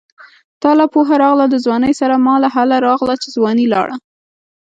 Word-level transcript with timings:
تاله 0.63 0.85
پوهه 0.93 1.15
راغله 1.23 1.45
د 1.49 1.55
ځوانۍ 1.65 1.93
سره 2.01 2.15
ماله 2.25 2.49
هله 2.55 2.77
راغله 2.87 3.15
چې 3.21 3.27
ځواني 3.35 3.65
لاړه 3.73 3.95